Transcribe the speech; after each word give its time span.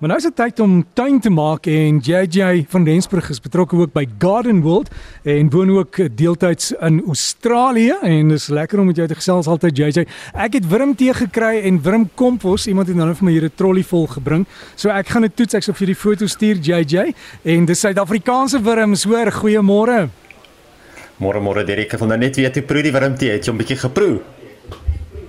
Maar 0.00 0.08
nou 0.08 0.20
is 0.20 0.24
dit 0.30 0.36
tyd 0.36 0.60
om 0.64 0.78
tuin 0.96 1.18
te 1.20 1.28
maak 1.28 1.66
en 1.68 1.98
JJ 2.00 2.62
van 2.72 2.86
Rensburg 2.88 3.26
is 3.28 3.40
betrokke 3.40 3.76
ook 3.76 3.90
by 3.92 4.06
Garden 4.18 4.62
World 4.64 4.88
en 5.28 5.50
woon 5.52 5.70
ook 5.74 5.98
deeltyds 6.16 6.70
in 6.72 7.02
Australië 7.04 7.98
en 8.08 8.32
dis 8.32 8.46
lekker 8.48 8.80
om 8.80 8.88
met 8.88 8.96
jou 8.96 9.08
te 9.08 9.18
gesels 9.18 9.50
altyd 9.52 9.76
JJ. 9.76 10.06
Ek 10.32 10.56
het 10.56 10.70
wurmtee 10.72 11.12
gekry 11.12 11.60
en 11.68 11.82
wurmkompos. 11.84 12.64
Iemand 12.72 12.88
het 12.88 12.96
nou 12.96 13.10
vir 13.12 13.28
my 13.28 13.36
hier 13.36 13.44
'n 13.44 13.52
trolly 13.54 13.84
vol 13.84 14.06
gebring. 14.06 14.46
So 14.74 14.88
ek 14.88 15.08
gaan 15.08 15.22
dit 15.22 15.36
toets. 15.36 15.54
Ek 15.54 15.62
sal 15.62 15.74
vir 15.74 15.86
die 15.86 16.00
foto 16.00 16.26
stuur 16.26 16.56
JJ 16.56 17.12
en 17.44 17.64
dis 17.64 17.80
Suid-Afrikaanse 17.80 18.62
wurms. 18.62 19.04
Hoor, 19.04 19.30
goeiemôre. 19.32 20.08
Môre 21.18 21.40
môre 21.40 21.64
Derek, 21.64 21.92
ek 21.92 22.00
wil 22.00 22.08
nou 22.08 22.18
net 22.18 22.36
weet 22.36 22.54
hoe 22.54 22.62
proe 22.62 22.82
die 22.82 22.92
wurmtee. 22.92 23.32
Het 23.32 23.44
jy 23.44 23.52
'n 23.52 23.58
bietjie 23.58 23.76
geproe? 23.76 24.20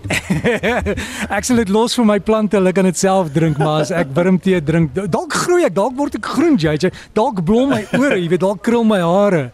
ek 1.37 1.45
sal 1.45 1.61
dit 1.61 1.69
los 1.69 1.95
vir 1.97 2.07
my 2.07 2.19
plante, 2.19 2.57
hulle 2.57 2.73
kan 2.73 2.87
dit 2.87 2.97
self 2.97 3.31
drink, 3.35 3.59
maar 3.61 3.85
as 3.85 3.91
ek 3.95 4.11
wurmtee 4.15 4.61
drink, 4.65 4.95
dalk 4.95 5.33
groei 5.33 5.65
ek, 5.67 5.75
dalk 5.77 5.95
word 5.97 6.17
ek 6.19 6.25
groen, 6.33 6.57
JJ. 6.57 6.91
Dalk 7.17 7.43
blom 7.45 7.75
my 7.75 7.83
ore, 7.97 8.17
jy 8.17 8.29
weet, 8.31 8.43
dalk 8.43 8.63
krul 8.65 8.85
my 8.87 9.01
hare. 9.03 9.49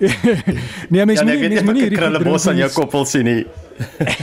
nee, 0.88 1.04
mens 1.04 1.18
ja, 1.18 1.24
nee, 1.24 1.36
moet 1.36 1.48
nie, 1.48 1.48
mens 1.48 1.62
moet 1.62 1.74
nie 1.76 1.90
krulle 1.92 2.22
bos 2.24 2.46
aan 2.48 2.56
jou 2.56 2.70
koppel 2.72 3.04
sien 3.04 3.26
nie. 3.28 3.42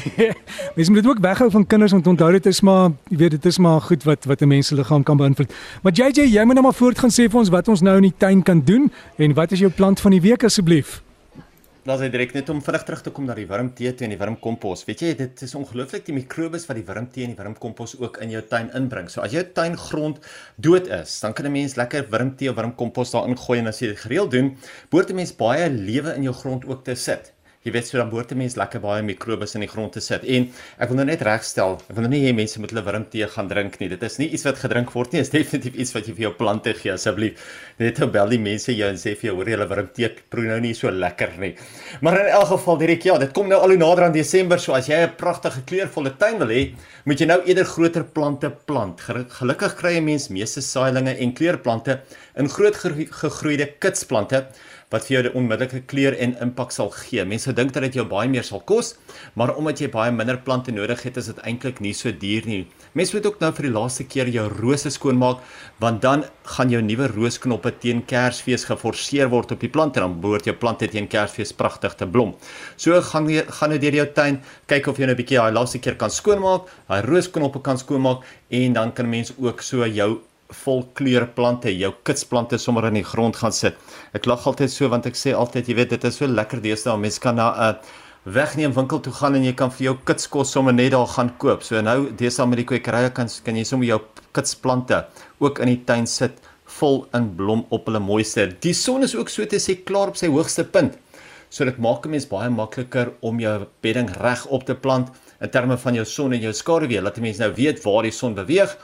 mens 0.78 0.90
moet 0.90 1.02
dit 1.02 1.10
ook 1.10 1.22
weghou 1.22 1.50
van 1.54 1.66
kinders 1.70 1.94
te 1.94 2.10
onthou 2.10 2.32
dit 2.32 2.46
is 2.46 2.62
maar 2.62 2.92
jy 3.10 3.18
weet 3.22 3.36
dit 3.38 3.46
is 3.46 3.58
maar 3.62 3.82
goed 3.82 4.04
wat 4.06 4.26
wat 4.30 4.42
'n 4.42 4.48
mens 4.48 4.68
se 4.68 4.76
liggaam 4.76 5.04
kan 5.04 5.18
beïnvloed. 5.18 5.54
Maar 5.82 5.94
JJ, 5.94 6.30
jy 6.34 6.44
moet 6.46 6.54
nou 6.54 6.66
maar 6.66 6.78
voort 6.78 7.00
gaan 7.00 7.14
sê 7.14 7.30
vir 7.30 7.40
ons 7.40 7.50
wat 7.50 7.68
ons 7.68 7.82
nou 7.82 7.96
in 7.96 8.10
die 8.10 8.18
tuin 8.18 8.44
kan 8.44 8.62
doen 8.66 8.92
en 9.18 9.34
wat 9.34 9.52
is 9.52 9.60
jou 9.60 9.72
plant 9.72 10.00
van 10.00 10.12
die 10.12 10.22
week 10.22 10.44
asseblief? 10.44 11.02
Laat 11.88 12.02
hy 12.04 12.08
direk 12.12 12.34
net 12.36 12.50
om 12.52 12.58
vinnig 12.60 12.82
terug 12.84 13.00
te 13.00 13.12
kom 13.16 13.30
na 13.30 13.36
die 13.38 13.46
wurmtee 13.48 13.94
toe 13.96 14.04
en 14.04 14.12
die 14.12 14.18
wurmkompos. 14.20 14.82
Weet 14.90 15.06
jy, 15.06 15.12
dit 15.22 15.44
is 15.46 15.54
ongelooflik 15.56 16.04
die 16.04 16.16
mikrobes 16.18 16.66
wat 16.68 16.76
die 16.76 16.84
wurmtee 16.84 17.24
en 17.24 17.32
die 17.32 17.40
wurmkompos 17.40 17.94
ook 18.02 18.20
in 18.26 18.34
jou 18.34 18.42
tuin 18.52 18.68
inbring. 18.76 19.08
So 19.08 19.24
as 19.24 19.32
jou 19.32 19.46
tuingrond 19.56 20.20
dood 20.60 20.92
is, 20.92 21.16
dan 21.24 21.32
kan 21.32 21.48
'n 21.48 21.54
mens 21.54 21.78
lekker 21.80 22.10
wurmtee 22.12 22.52
of 22.52 22.60
wurmkompos 22.60 23.16
daarin 23.16 23.40
gooi 23.40 23.60
en 23.60 23.72
as 23.72 23.80
jy 23.80 23.88
dit 23.88 24.04
gereeld 24.04 24.32
doen, 24.32 24.58
behoort 24.92 25.12
'n 25.12 25.16
mens 25.16 25.32
baie 25.32 25.70
lewe 25.70 26.12
in 26.18 26.24
jou 26.24 26.36
grond 26.36 26.68
ook 26.68 26.84
te 26.84 26.96
sit 26.96 27.32
jy 27.68 27.74
weet 27.76 27.88
so 27.90 28.00
dan 28.00 28.10
behoort 28.10 28.32
'n 28.32 28.38
mens 28.38 28.56
lekker 28.56 28.80
baie 28.80 29.04
mikrobes 29.04 29.56
in 29.56 29.62
die 29.62 29.70
grond 29.70 29.94
te 29.94 30.02
sit. 30.02 30.24
En 30.24 30.50
ek 30.80 30.90
wil 30.90 30.98
nou 30.98 31.06
net 31.06 31.22
regstel, 31.22 31.78
ek 31.90 31.96
wil 31.96 32.08
nou 32.08 32.12
nie 32.12 32.24
hê 32.26 32.34
mense 32.34 32.60
moet 32.60 32.72
hulle 32.72 32.84
wurmtee 32.84 33.28
gaan 33.28 33.48
drink 33.48 33.80
nie. 33.80 33.90
Dit 33.90 34.04
is 34.04 34.18
nie 34.18 34.30
iets 34.30 34.44
wat 34.44 34.58
gedrink 34.58 34.92
word 34.92 35.12
nie, 35.14 35.22
is 35.22 35.30
definitief 35.30 35.76
iets 35.76 35.94
wat 35.94 36.08
jy 36.08 36.14
vir 36.14 36.24
jou 36.28 36.34
plante 36.34 36.74
gee 36.74 36.92
asseblief. 36.92 37.34
Net 37.80 38.00
ou 38.02 38.08
bel 38.08 38.30
die 38.30 38.40
mense 38.40 38.72
jou 38.72 38.90
en 38.90 38.96
sê 38.96 39.16
vir 39.16 39.32
jou 39.32 39.36
hoor 39.36 39.46
jy 39.46 39.58
hulle 39.58 39.68
wurmtee 39.68 40.10
proe 40.30 40.48
nou 40.48 40.60
nie 40.60 40.74
so 40.74 40.90
lekker 40.90 41.38
nie. 41.40 41.56
Maar 42.02 42.22
in 42.22 42.32
elk 42.40 42.48
geval 42.48 42.78
direk 42.78 43.04
ja, 43.06 43.18
dit 43.18 43.34
kom 43.34 43.50
nou 43.50 43.60
al 43.60 43.70
hoe 43.70 43.78
nader 43.78 44.04
aan 44.06 44.14
Desember, 44.14 44.60
so 44.60 44.74
as 44.74 44.88
jy 44.88 44.96
'n 45.04 45.16
pragtige 45.18 45.62
kleurvolle 45.66 46.18
tuin 46.18 46.40
wil 46.40 46.48
hê, 46.48 46.74
moet 47.06 47.20
jy 47.20 47.28
nou 47.28 47.42
eerder 47.46 47.66
groter 47.66 48.04
plante 48.04 48.50
plant. 48.50 49.02
Gelukkig 49.02 49.76
kry 49.76 49.94
jy 49.96 50.02
mense 50.02 50.32
meeste 50.32 50.62
saailinge 50.62 51.18
en 51.20 51.34
kleurplante 51.34 52.00
in 52.38 52.50
groot 52.50 52.76
gegroeide 52.76 53.68
kitsplante 53.80 54.46
wat 54.94 55.04
vir 55.08 55.18
jou 55.18 55.22
die 55.26 55.32
onmiddellike 55.36 55.82
kleur 55.92 56.16
en 56.16 56.36
impak 56.44 56.72
sal 56.72 56.88
gee. 56.96 57.26
Mense 57.28 57.52
dink 57.56 57.74
dat 57.76 57.84
dit 57.84 57.98
jou 58.00 58.06
baie 58.08 58.30
meer 58.32 58.46
sal 58.48 58.62
kos, 58.70 58.94
maar 59.36 59.52
omdat 59.60 59.82
jy 59.84 59.90
baie 59.92 60.14
minder 60.16 60.38
plante 60.40 60.72
nodig 60.72 61.02
het, 61.04 61.18
is 61.20 61.28
dit 61.28 61.42
eintlik 61.44 61.82
nie 61.84 61.92
so 61.98 62.14
duur 62.16 62.48
nie. 62.48 62.62
Mense 62.96 63.18
moet 63.18 63.28
ook 63.28 63.42
nou 63.44 63.50
vir 63.58 63.68
die 63.68 63.74
laaste 63.76 64.06
keer 64.08 64.32
jou 64.32 64.46
rose 64.54 64.92
skoonmaak, 64.96 65.42
want 65.84 66.00
dan 66.06 66.24
gaan 66.56 66.72
jou 66.72 66.80
nuwe 66.82 67.10
roosknoppe 67.12 67.74
teen 67.84 68.06
Kersfees 68.08 68.64
geforseer 68.70 69.28
word 69.34 69.52
op 69.58 69.66
die 69.66 69.72
plant 69.72 70.00
en 70.00 70.08
dan 70.08 70.16
behoort 70.24 70.48
jou 70.48 70.56
plante 70.56 70.88
teen 70.94 71.10
Kersfees 71.12 71.52
pragtig 71.58 71.98
te 72.00 72.08
blom. 72.08 72.38
So 72.80 72.96
gaan 73.12 73.28
jy 73.32 73.44
gaan 73.60 73.76
nou 73.76 73.82
deur 73.84 74.00
jou 74.00 74.08
tuin 74.16 74.40
kyk 74.72 74.88
of 74.88 75.00
jy 75.00 75.06
nou 75.06 75.16
'n 75.16 75.20
bietjie 75.20 75.38
daai 75.38 75.52
laaste 75.52 75.80
keer 75.84 75.96
kan 75.96 76.10
skoonmaak, 76.10 76.72
daai 76.88 77.02
roosknoppe 77.04 77.60
kan 77.62 77.78
skoonmaak 77.78 78.24
en 78.50 78.74
dan 78.74 78.94
kan 78.94 79.10
mense 79.10 79.34
ook 79.38 79.62
so 79.62 79.86
jou 79.86 80.22
volkleurplante, 80.50 81.72
jou 81.76 81.94
kitsplante 82.04 82.58
sommer 82.58 82.88
in 82.88 83.00
die 83.02 83.04
grond 83.04 83.36
gaan 83.36 83.52
sit. 83.52 83.76
Ek 84.14 84.26
lag 84.26 84.46
altyd 84.48 84.72
so 84.72 84.90
want 84.90 85.06
ek 85.06 85.16
sê 85.20 85.34
altyd, 85.36 85.68
jy 85.68 85.76
weet, 85.76 85.90
dit 85.90 86.04
is 86.04 86.20
so 86.20 86.28
lekker 86.28 86.62
deesdae, 86.64 86.98
mense 86.98 87.20
kan 87.20 87.36
na 87.36 87.52
'n 87.70 87.76
wegneem 88.28 88.74
winkel 88.76 89.00
toe 89.00 89.14
gaan 89.14 89.36
en 89.36 89.44
jy 89.44 89.54
kan 89.54 89.72
vir 89.72 89.86
jou 89.86 89.96
kitskos 90.06 90.52
sommer 90.52 90.74
net 90.74 90.92
daar 90.92 91.08
gaan 91.08 91.30
koop. 91.38 91.64
So 91.64 91.82
nou 91.82 92.12
deesdae 92.12 92.48
met 92.48 92.58
die 92.58 92.66
kwekerye 92.66 93.14
kan 93.14 93.30
kan 93.44 93.56
jy 93.56 93.64
sommer 93.64 93.88
jou 93.88 94.02
kitsplante 94.34 95.06
ook 95.40 95.60
in 95.60 95.68
die 95.68 95.84
tuin 95.86 96.08
sit 96.08 96.34
vol 96.80 97.06
in 97.16 97.36
blom 97.36 97.66
op 97.70 97.86
hulle 97.88 98.00
mooiste. 98.00 98.48
Die 98.60 98.74
son 98.74 99.04
is 99.04 99.16
ook 99.16 99.30
so 99.30 99.46
te 99.46 99.56
sê 99.56 99.78
klaar 99.84 100.10
op 100.10 100.18
sy 100.18 100.28
hoogste 100.28 100.64
punt. 100.64 100.98
So 101.50 101.64
dit 101.64 101.78
maak 101.78 102.06
'n 102.06 102.12
mens 102.12 102.26
baie 102.26 102.50
makliker 102.50 103.14
om 103.22 103.40
jou 103.40 103.66
bedding 103.82 104.10
reg 104.20 104.46
op 104.48 104.66
te 104.66 104.76
plant 104.76 105.08
in 105.42 105.50
terme 105.50 105.78
van 105.78 105.94
jou 105.94 106.06
son 106.06 106.34
en 106.34 106.42
jou 106.42 106.54
skaduwee. 106.54 107.02
Laat 107.02 107.16
die 107.16 107.22
mens 107.22 107.38
nou 107.38 107.54
weet 107.54 107.84
waar 107.84 108.04
die 108.04 108.12
son 108.12 108.36
beweeg 108.36 108.78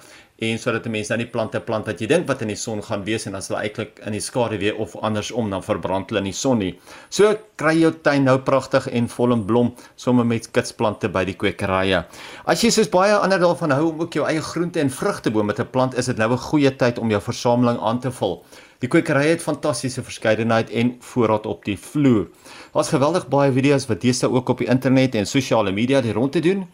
en 0.51 0.59
sodat 0.59 0.85
'n 0.85 0.91
mens 0.91 1.09
nou 1.09 1.17
nie 1.17 1.29
plante 1.31 1.59
plant 1.59 1.85
wat 1.85 2.01
jy 2.01 2.07
dink 2.07 2.27
wat 2.27 2.41
in 2.41 2.47
die 2.47 2.55
son 2.55 2.81
gaan 2.81 3.03
wees 3.03 3.25
en 3.27 3.35
as 3.35 3.47
hulle 3.47 3.61
eintlik 3.61 3.99
in 4.05 4.11
die 4.11 4.19
skadu 4.19 4.57
weer 4.57 4.75
of 4.77 4.95
andersom 4.95 5.49
dan 5.49 5.63
verbrand 5.63 6.09
hulle 6.09 6.19
in 6.19 6.31
die 6.31 6.33
son 6.33 6.59
nie. 6.59 6.79
So 7.09 7.35
kry 7.55 7.73
jou 7.79 7.91
tuin 7.91 8.23
nou 8.23 8.37
pragtig 8.39 8.87
en 8.87 9.07
vol 9.07 9.33
in 9.33 9.45
blom 9.45 9.73
sommer 9.95 10.25
met 10.25 10.51
kitsplante 10.51 11.09
by 11.09 11.23
die 11.25 11.35
kwekerye. 11.35 12.05
As 12.45 12.61
jy 12.61 12.69
soos 12.69 12.89
baie 12.89 13.13
ander 13.13 13.39
daarvan 13.39 13.71
hou 13.71 13.89
om 13.91 14.01
ook 14.01 14.13
jou 14.13 14.25
eie 14.25 14.41
groente 14.41 14.79
en 14.79 14.89
vrugtebome 14.89 15.53
te 15.53 15.65
plant, 15.65 15.97
is 15.97 16.05
dit 16.05 16.17
nou 16.17 16.31
'n 16.31 16.37
goeie 16.37 16.75
tyd 16.75 16.99
om 16.99 17.09
jou 17.09 17.21
versameling 17.21 17.79
aan 17.79 17.99
te 17.99 18.11
vul. 18.11 18.43
Die 18.83 18.89
kwekerye 18.91 19.29
het 19.31 19.39
fantastiese 19.39 20.01
verskeidenheid 20.03 20.71
en 20.75 20.89
voorraad 20.99 21.45
op 21.47 21.61
die 21.63 21.77
vloer. 21.79 22.25
Daar's 22.73 22.89
geweldig 22.91 23.29
baie 23.31 23.53
video's 23.55 23.85
wat 23.87 24.01
deesdae 24.03 24.27
ook 24.27 24.49
op 24.51 24.59
die 24.59 24.67
internet 24.67 25.15
en 25.15 25.29
sosiale 25.29 25.71
media 25.71 26.01
die 26.03 26.11
rond 26.11 26.35
te 26.35 26.41
doen 26.43 26.65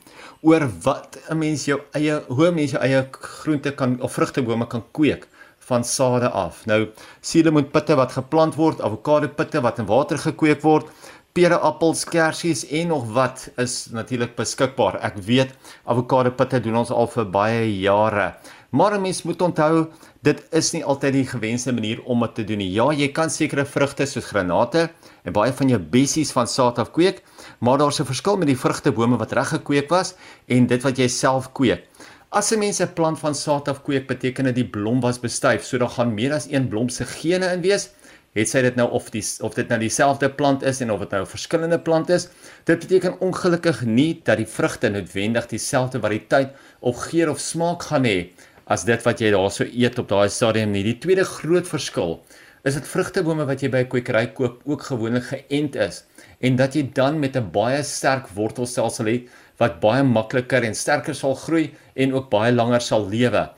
oor 0.41 0.65
wat 0.81 1.19
'n 1.29 1.37
mens 1.37 1.65
jou 1.65 1.77
eie 1.93 2.15
hoe 2.27 2.47
'n 2.47 2.55
mens 2.55 2.71
jou 2.71 2.81
eie 2.81 3.05
groente 3.11 3.71
kan 3.75 4.01
of 4.01 4.13
vrugtebome 4.13 4.67
kan 4.67 4.83
kweek 4.91 5.27
van 5.59 5.83
sade 5.83 6.29
af. 6.29 6.65
Nou 6.65 6.87
suurlemoenpitte 7.21 7.95
wat 7.95 8.11
geplant 8.11 8.55
word, 8.55 8.81
avokadopitte 8.81 9.61
wat 9.61 9.79
in 9.79 9.85
water 9.85 10.17
gekweek 10.17 10.61
word, 10.61 10.87
pere, 11.33 11.57
appels, 11.57 12.03
kersies 12.03 12.67
en 12.67 12.87
nog 12.87 13.05
wat 13.13 13.49
is 13.57 13.87
natuurlik 13.91 14.35
beskikbaar. 14.35 14.97
Ek 15.01 15.17
weet 15.17 15.53
avokadopitte 15.85 16.59
doen 16.59 16.75
ons 16.75 16.89
al 16.89 17.07
vir 17.07 17.25
baie 17.25 17.79
jare. 17.79 18.33
Maar 18.69 18.93
'n 18.97 19.01
mens 19.01 19.23
moet 19.23 19.41
onthou, 19.41 19.87
dit 20.21 20.43
is 20.51 20.71
nie 20.71 20.83
altyd 20.85 21.13
die 21.13 21.25
gewenste 21.25 21.73
manier 21.73 22.03
om 22.03 22.19
dit 22.19 22.35
te 22.35 22.43
doen 22.43 22.57
nie. 22.57 22.71
Ja, 22.71 22.91
jy 22.91 23.07
kan 23.11 23.29
sekere 23.29 23.65
vrugte 23.65 24.05
soos 24.05 24.25
granate 24.25 24.89
en 25.23 25.33
baie 25.33 25.53
van 25.53 25.69
jou 25.69 25.79
bessies 25.79 26.31
van 26.31 26.47
saad 26.47 26.79
af 26.79 26.91
kweek, 26.91 27.23
maar 27.59 27.77
daar's 27.77 27.99
'n 27.99 28.05
verskil 28.05 28.37
met 28.37 28.47
die 28.47 28.57
vrugtebome 28.57 29.17
wat 29.17 29.31
reg 29.31 29.47
gekweek 29.47 29.89
was 29.89 30.13
en 30.47 30.67
dit 30.67 30.83
wat 30.83 30.97
jy 30.97 31.07
self 31.07 31.51
kweek. 31.51 31.83
As 32.29 32.51
'n 32.51 32.59
mens 32.59 32.79
'n 32.79 32.93
plant 32.93 33.19
van 33.19 33.35
saad 33.35 33.67
af 33.67 33.81
kweek, 33.81 34.07
beteken 34.07 34.43
dit 34.43 34.55
die 34.55 34.69
blom 34.69 34.99
was 35.01 35.19
bestuif, 35.19 35.63
so 35.63 35.77
daar 35.77 35.89
gaan 35.89 36.13
meer 36.13 36.33
as 36.33 36.47
een 36.51 36.67
blom 36.67 36.89
se 36.89 37.05
gene 37.05 37.51
in 37.53 37.61
wees. 37.61 37.89
Het 38.33 38.49
sy 38.49 38.61
dit 38.61 38.75
nou 38.75 38.85
of 38.91 39.09
die 39.09 39.23
of 39.41 39.53
dit 39.53 39.67
nou 39.67 39.79
dieselfde 39.79 40.29
plant 40.29 40.63
is 40.63 40.81
en 40.81 40.91
of 40.91 40.99
dit 40.99 41.09
nou 41.09 41.21
'n 41.23 41.27
verskillende 41.27 41.79
plant 41.79 42.09
is, 42.09 42.27
dit 42.63 42.79
beteken 42.79 43.19
ongelukkig 43.19 43.81
nie 43.85 44.21
dat 44.23 44.37
die 44.37 44.45
vrugte 44.47 44.89
noodwendig 44.89 45.47
dieselfde 45.47 45.99
variëteit 45.99 46.49
of 46.79 46.95
geur 47.09 47.29
of 47.29 47.39
smaak 47.39 47.83
gaan 47.83 48.05
hê 48.05 48.29
as 48.69 48.85
dit 48.85 49.01
wat 49.05 49.21
jy 49.21 49.31
daarso 49.33 49.65
eet 49.65 49.97
op 49.99 50.09
daai 50.11 50.29
stadium 50.29 50.71
nie. 50.71 50.85
Die 50.85 50.99
tweede 51.01 51.25
groot 51.25 51.67
verskil 51.67 52.19
is 52.67 52.75
dit 52.75 52.87
vrugtebome 52.91 53.47
wat 53.47 53.63
jy 53.63 53.69
by 53.71 53.83
'n 53.83 53.89
kwekery 53.89 54.25
koop 54.37 54.61
ook 54.65 54.81
gewoonlik 54.91 55.25
geënt 55.31 55.75
is 55.75 56.03
en 56.39 56.55
dat 56.55 56.75
jy 56.75 56.83
dan 56.93 57.19
met 57.19 57.35
'n 57.35 57.51
baie 57.51 57.83
sterk 57.83 58.27
wortelstelsel 58.35 59.05
het 59.05 59.29
wat 59.57 59.79
baie 59.79 60.03
makliker 60.03 60.63
en 60.63 60.75
sterker 60.75 61.15
sal 61.15 61.35
groei 61.35 61.73
en 61.95 62.13
ook 62.13 62.29
baie 62.29 62.51
langer 62.51 62.81
sal 62.81 63.07
lewe. 63.09 63.49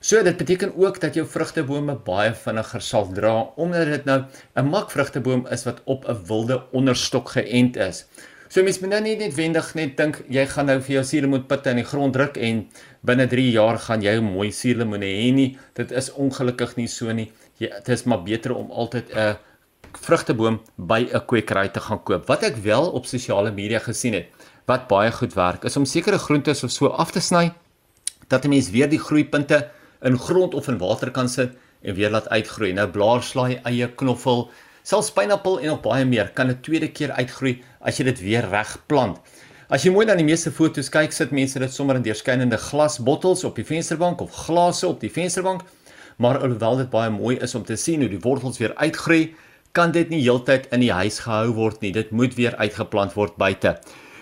So 0.00 0.22
dit 0.22 0.36
beteken 0.36 0.72
ook 0.76 1.00
dat 1.00 1.14
jou 1.14 1.26
vrugtebome 1.26 1.94
baie 2.04 2.32
vinniger 2.32 2.80
sal 2.80 3.08
dra 3.12 3.34
omdat 3.56 3.86
dit 3.86 4.04
nou 4.04 4.24
'n 4.56 4.70
makvrugteboom 4.70 5.46
is 5.50 5.64
wat 5.64 5.82
op 5.84 6.08
'n 6.08 6.24
wilde 6.26 6.62
onderstok 6.72 7.28
geënt 7.28 7.76
is. 7.76 8.04
So 8.50 8.64
mens 8.66 8.80
moet 8.82 8.90
nou 8.90 8.98
nie 9.04 9.12
net 9.14 9.36
wendig 9.36 9.66
net 9.78 9.92
dink 9.94 10.16
jy 10.26 10.42
gaan 10.50 10.66
nou 10.66 10.80
vir 10.82 10.96
jou 10.96 11.02
suurlemoenpitte 11.06 11.70
in 11.70 11.78
die 11.78 11.86
grond 11.86 12.16
druk 12.16 12.34
en 12.34 12.64
binne 13.06 13.28
3 13.30 13.44
jaar 13.54 13.76
gaan 13.78 14.02
jy 14.02 14.16
'n 14.18 14.24
mooi 14.26 14.50
suurlemoene 14.50 15.06
hê 15.06 15.28
nie. 15.32 15.58
Dit 15.74 15.92
is 15.92 16.10
ongelukkig 16.10 16.74
nie 16.76 16.88
so 16.88 17.12
nie 17.12 17.30
jy 17.60 17.68
dit 17.68 17.88
is 17.88 18.02
maar 18.06 18.24
beter 18.24 18.56
om 18.56 18.72
altyd 18.72 19.14
'n 19.14 19.36
vrugteboom 19.94 20.58
by 20.76 21.06
'n 21.14 21.26
kwekery 21.26 21.68
te 21.68 21.80
gaan 21.80 22.02
koop. 22.02 22.26
Wat 22.26 22.42
ek 22.42 22.56
wel 22.56 22.90
op 22.90 23.06
sosiale 23.06 23.52
media 23.52 23.78
gesien 23.78 24.14
het 24.14 24.26
wat 24.66 24.88
baie 24.88 25.12
goed 25.12 25.34
werk 25.34 25.64
is 25.64 25.76
om 25.76 25.84
sekere 25.84 26.18
groentes 26.18 26.64
of 26.64 26.70
so 26.70 26.86
af 26.86 27.12
te 27.12 27.20
sny 27.20 27.52
dat 28.28 28.44
'n 28.44 28.48
mens 28.48 28.70
weer 28.70 28.88
die 28.88 28.98
groeipunte 28.98 29.70
in 30.02 30.18
grond 30.18 30.54
of 30.54 30.68
in 30.68 30.78
water 30.78 31.10
kan 31.10 31.28
sit 31.28 31.50
en 31.82 31.94
weer 31.94 32.10
laat 32.10 32.28
uitgroei. 32.28 32.72
Nou 32.72 32.88
blaarslaai, 32.88 33.60
eie 33.64 33.88
knoffel, 33.94 34.50
selfs 34.90 35.12
pineappel 35.14 35.60
en 35.60 35.70
nog 35.74 35.82
baie 35.84 36.04
meer 36.04 36.30
kan 36.34 36.48
'n 36.50 36.60
tweede 36.60 36.88
keer 36.88 37.12
uitgroei 37.12 37.62
as 37.80 37.98
jy 37.98 38.04
dit 38.04 38.20
weer 38.20 38.48
reg 38.50 38.78
plant. 38.86 39.18
As 39.70 39.84
jy 39.84 39.90
mooi 39.92 40.06
na 40.06 40.14
die 40.14 40.24
meeste 40.24 40.50
foto's 40.50 40.88
kyk, 40.90 41.12
sit 41.12 41.30
mense 41.30 41.58
dit 41.58 41.72
sommer 41.72 41.96
in 41.96 42.02
deurskynende 42.02 42.58
glasbottels 42.58 43.44
op 43.44 43.54
die 43.54 43.64
vensterbank 43.64 44.20
of 44.20 44.34
glase 44.34 44.86
op 44.86 45.00
die 45.00 45.10
vensterbank 45.10 45.62
maar 46.20 46.38
alhoewel 46.38 46.76
dit 46.76 46.90
baie 46.92 47.10
mooi 47.10 47.38
is 47.40 47.54
om 47.56 47.64
te 47.64 47.76
sien 47.80 48.02
hoe 48.04 48.10
die 48.12 48.20
wortels 48.20 48.58
weer 48.60 48.74
uitgroei, 48.76 49.34
kan 49.72 49.92
dit 49.94 50.10
nie 50.12 50.20
heeltyd 50.20 50.66
in 50.74 50.82
die 50.84 50.92
huis 50.92 51.22
gehou 51.24 51.54
word 51.56 51.80
nie. 51.80 51.92
Dit 51.96 52.10
moet 52.10 52.34
weer 52.36 52.56
uitgeplant 52.60 53.14
word 53.16 53.38
buite. 53.40 53.78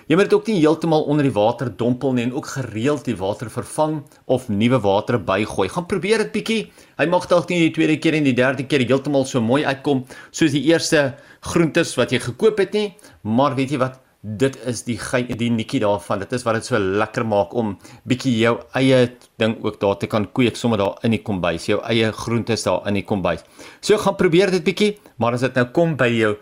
Jy 0.08 0.16
moet 0.16 0.30
dit 0.30 0.34
ook 0.38 0.46
nie 0.48 0.62
heeltemal 0.62 1.02
onder 1.12 1.26
die 1.26 1.34
water 1.36 1.68
dompel 1.76 2.14
nie 2.16 2.22
en 2.24 2.30
ook 2.32 2.46
gereeld 2.54 3.04
die 3.04 3.16
water 3.20 3.50
vervang 3.52 3.98
of 4.24 4.46
nuwe 4.48 4.78
water 4.80 5.18
bygooi. 5.20 5.66
Gaan 5.68 5.84
probeer 5.90 6.22
dit 6.24 6.30
bietjie. 6.32 6.62
Hy 6.96 7.06
mag 7.12 7.26
dalk 7.28 7.52
nie 7.52 7.58
die 7.66 7.74
tweede 7.76 7.98
keer 8.00 8.16
en 8.16 8.24
die 8.24 8.32
derde 8.32 8.64
keer 8.64 8.86
heeltemal 8.88 9.28
so 9.28 9.44
mooi 9.44 9.66
uitkom 9.68 10.06
soos 10.30 10.56
die 10.56 10.64
eerste 10.70 11.10
groentes 11.52 11.92
wat 12.00 12.16
jy 12.16 12.22
gekoop 12.24 12.64
het 12.64 12.72
nie, 12.72 12.86
maar 13.20 13.52
weet 13.58 13.76
jy 13.76 13.82
wat? 13.84 14.00
Dit 14.18 14.56
is 14.66 14.80
die 14.88 14.96
die 15.38 15.50
nikkie 15.52 15.84
daarvan. 15.84 16.24
Dit 16.24 16.32
is 16.32 16.42
wat 16.48 16.56
dit 16.56 16.64
so 16.64 16.80
lekker 16.80 17.28
maak 17.28 17.52
om 17.52 17.76
bietjie 18.08 18.32
jou 18.40 18.56
eie 18.80 19.12
ding 19.38 19.60
ook 19.60 19.76
daar 19.78 20.00
te 20.00 20.08
kan 20.08 20.24
kweek 20.32 20.56
sommer 20.56 20.80
daar 20.80 21.04
in 21.04 21.18
die 21.18 21.22
kombuis. 21.22 21.68
Jou 21.68 21.82
eie 21.84 22.10
groentes 22.16 22.64
daar 22.64 22.88
in 22.88 22.96
die 22.96 23.04
kombuis. 23.04 23.44
So 23.80 24.00
gaan 24.00 24.16
probeer 24.16 24.50
dit 24.56 24.64
bietjie, 24.64 24.94
maar 25.20 25.36
as 25.36 25.44
dit 25.44 25.54
nou 25.54 25.68
kom 25.68 25.98
by 26.00 26.08
jou 26.16 26.38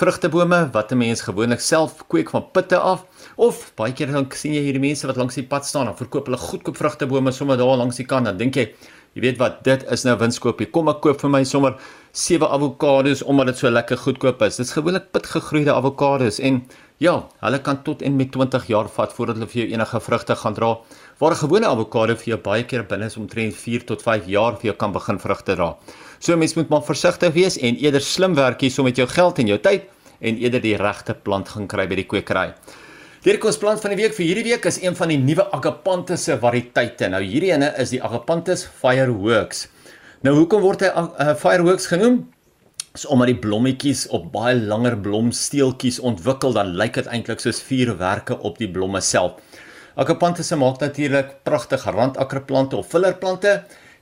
vrugtebome 0.00 0.60
wat 0.72 0.92
'n 0.92 0.98
mens 0.98 1.20
gewoonlik 1.20 1.60
self 1.60 2.04
kweek 2.08 2.30
van 2.30 2.44
putte 2.52 2.78
af 2.78 3.04
of 3.36 3.72
baie 3.76 3.92
keer 3.92 4.12
dan 4.12 4.26
sien 4.32 4.54
jy 4.54 4.62
hierdie 4.68 4.86
mense 4.88 5.06
wat 5.06 5.16
langs 5.16 5.34
die 5.34 5.46
pad 5.52 5.66
staan 5.66 5.88
en 5.88 5.96
verkoop 5.96 6.26
hulle 6.26 6.38
goedkoop 6.38 6.76
vrugtebome 6.76 7.32
sommer 7.32 7.56
daar 7.56 7.76
langs 7.76 7.96
die 7.96 8.06
kant 8.06 8.24
dan 8.24 8.36
dink 8.36 8.54
jy 8.56 8.66
jy 9.14 9.20
weet 9.20 9.38
wat 9.38 9.64
dit 9.64 9.84
is 9.90 10.04
nou 10.04 10.16
winskoopie 10.16 10.70
kom 10.70 10.88
ek 10.88 11.00
koop 11.00 11.20
vir 11.20 11.30
my 11.30 11.44
sommer 11.44 11.74
sewe 12.12 12.48
avokados 12.48 13.22
omdat 13.22 13.46
dit 13.52 13.58
so 13.58 13.70
lekker 13.70 13.96
goedkoop 13.96 14.42
is. 14.42 14.56
Dis 14.58 14.72
gewoonlik 14.74 15.10
pitgegroeide 15.14 15.72
avokados 15.72 16.40
en 16.40 16.62
ja 17.00 17.16
hulle 17.40 17.62
kan 17.64 17.82
tot 17.82 18.02
en 18.02 18.16
met 18.16 18.30
20 18.32 18.66
jaar 18.68 18.88
vat 18.88 19.12
voordat 19.16 19.40
hulle 19.40 19.48
vir 19.48 19.62
jou 19.62 19.72
enige 19.72 20.00
vrugte 20.00 20.36
gaan 20.36 20.54
dra 20.54 20.76
waar 21.18 21.32
'n 21.32 21.42
gewone 21.44 21.66
avokado 21.66 22.16
vir 22.16 22.28
jou 22.34 22.38
baie 22.38 22.64
keer 22.64 22.84
binne 22.84 23.06
is 23.06 23.16
omtrent 23.16 23.54
4 23.54 23.84
tot 23.84 24.02
5 24.02 24.26
jaar 24.26 24.56
vir 24.56 24.70
jou 24.70 24.76
kan 24.76 24.92
begin 24.92 25.18
vrugte 25.18 25.56
dra 25.56 25.76
So 26.20 26.36
mens 26.36 26.52
moet 26.54 26.68
maar 26.68 26.82
versigtig 26.84 27.32
wees 27.32 27.56
en 27.64 27.78
eerder 27.80 28.02
slim 28.04 28.34
werk 28.36 28.60
hier 28.60 28.70
so 28.70 28.84
met 28.84 28.98
jou 29.00 29.06
geld 29.08 29.38
en 29.40 29.48
jou 29.48 29.56
tyd 29.58 29.86
en 30.20 30.36
eerder 30.36 30.60
die 30.60 30.74
regte 30.76 31.14
plant 31.16 31.48
gaan 31.48 31.68
kry 31.68 31.86
by 31.88 31.96
die 31.96 32.04
kwekery. 32.04 32.50
Hierdie 33.24 33.40
kosplant 33.40 33.80
van 33.80 33.94
die 33.94 34.02
week 34.02 34.12
vir 34.18 34.26
hierdie 34.26 34.44
week 34.50 34.68
is 34.68 34.82
een 34.82 34.98
van 34.98 35.08
die 35.08 35.16
nuwe 35.20 35.46
Agapanthus 35.56 36.26
se 36.28 36.36
variëteite. 36.42 37.08
Nou 37.08 37.22
hierdie 37.24 37.54
ene 37.54 37.70
is 37.80 37.94
die 37.94 38.02
Agapanthus 38.04 38.66
Fireworks. 38.82 39.64
Nou 40.20 40.36
hoekom 40.42 40.60
word 40.60 40.84
hy 40.84 40.92
uh, 40.92 41.32
Fireworks 41.40 41.88
genoem? 41.88 42.20
Is 42.98 43.04
omdat 43.06 43.28
die 43.30 43.38
blommetjies 43.38 44.08
op 44.10 44.24
baie 44.32 44.56
langer 44.58 44.96
blomsteeltjies 44.98 46.00
ontwikkel 46.02 46.56
dan 46.56 46.72
lyk 46.74 46.96
dit 46.98 47.10
eintlik 47.14 47.42
soos 47.42 47.60
vuurwerke 47.62 48.34
op 48.42 48.56
die 48.58 48.66
blomme 48.70 48.98
self. 49.00 49.36
Agapanthus 49.94 50.50
maak 50.58 50.80
natuurlik 50.82 51.36
pragtige 51.46 51.94
randakkerplante 51.94 52.80
of 52.80 52.88
fillerplante 52.90 53.52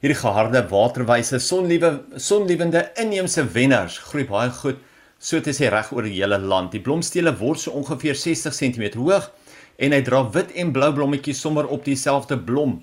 hierdie 0.01 0.17
geharde 0.23 0.63
waterwyse 0.71 1.41
sonliewe 1.43 1.91
sonliewende 2.17 2.87
inheemse 3.03 3.45
wenners 3.53 3.99
groei 4.09 4.25
baie 4.31 4.55
goed 4.63 4.81
so 5.19 5.41
te 5.45 5.53
sê 5.53 5.69
reg 5.69 5.93
oor 5.93 6.09
die 6.09 6.15
hele 6.17 6.39
land. 6.41 6.73
Die 6.73 6.81
blomstele 6.81 7.35
word 7.43 7.61
so 7.61 7.77
ongeveer 7.77 8.17
60 8.17 8.57
cm 8.57 8.89
hoog 8.97 9.29
en 9.77 9.93
hy 9.93 10.01
dra 10.07 10.23
wit 10.33 10.57
en 10.57 10.73
blou 10.73 10.95
blommetjies 10.97 11.45
sommer 11.45 11.69
op 11.69 11.85
dieselfde 11.85 12.41
blom. 12.41 12.79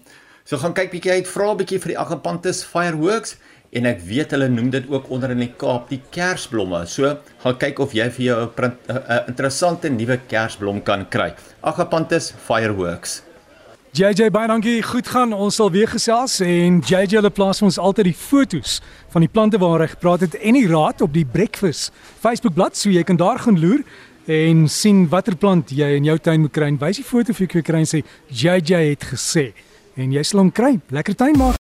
So 0.46 0.62
gaan 0.62 0.78
kyk 0.78 0.92
bietjie 0.94 1.18
uit, 1.18 1.30
vra 1.34 1.56
bietjie 1.58 1.82
vir 1.82 1.96
die 1.96 2.02
Agapanthus 2.04 2.62
fireworks 2.70 3.40
en 3.76 3.90
ek 3.90 4.02
weet 4.08 4.32
hulle 4.36 4.48
noem 4.52 4.70
dit 4.74 4.88
ook 4.92 5.10
onder 5.12 5.34
in 5.36 5.44
die 5.44 5.52
Kaap 5.60 5.90
die 5.92 6.02
kersblomme. 6.16 6.86
So 6.88 7.12
gaan 7.44 7.60
kyk 7.60 7.80
of 7.84 7.94
jy 7.96 8.10
vir 8.18 8.26
jou 8.26 8.50
'n 8.58 8.74
interessante 9.28 9.90
nuwe 9.90 10.20
kersblom 10.28 10.84
kan 10.84 11.06
kry. 11.10 11.34
Agapanthus 11.62 12.34
fireworks. 12.48 13.22
JJ 13.96 14.30
baie 14.30 14.48
dankie. 14.48 14.84
Goed 14.84 15.08
gaan. 15.08 15.34
Ons 15.34 15.56
sal 15.56 15.72
weer 15.72 15.88
gesels 15.88 16.42
en 16.42 16.82
JJ 16.82 17.16
hulle 17.16 17.30
plaas 17.30 17.62
ons 17.62 17.78
altyd 17.78 18.06
die 18.06 18.14
fotos 18.14 18.82
van 19.10 19.22
die 19.22 19.30
plante 19.30 19.58
waar 19.58 19.80
hy 19.80 19.88
gepraat 19.88 20.20
het 20.20 20.36
en 20.36 20.54
die 20.54 20.68
raad 20.68 21.02
op 21.02 21.14
die 21.14 21.26
Breakfast 21.26 21.94
Facebook 22.20 22.54
bladsy 22.54 22.82
so 22.82 22.90
jy 22.90 23.04
kan 23.04 23.16
daar 23.16 23.40
gaan 23.40 23.60
loer 23.60 23.84
en 24.26 24.68
sien 24.68 25.08
watter 25.08 25.36
plant 25.36 25.70
jy 25.70 25.96
in 25.96 26.04
jou 26.04 26.18
tuin 26.18 26.42
moet 26.42 26.52
kry 26.52 26.78
wys 26.82 26.98
die 26.98 27.08
foto 27.08 27.34
vir 27.34 27.48
jou 27.48 27.62
kry 27.62 27.80
en 27.80 27.86
sê 27.86 28.04
JJ 28.28 28.90
het 28.90 29.04
gesê 29.14 29.54
en 29.96 30.12
jy 30.12 30.24
sal 30.24 30.40
hom 30.44 30.52
kry. 30.52 30.80
Lekker 30.92 31.16
tuin 31.16 31.38
maak. 31.38 31.54